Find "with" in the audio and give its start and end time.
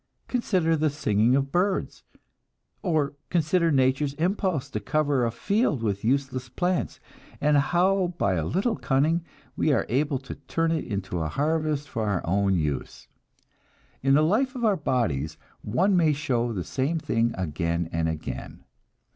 5.83-6.03